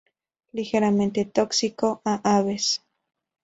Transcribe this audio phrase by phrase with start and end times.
[0.57, 2.65] Ligeramente tóxico a aves.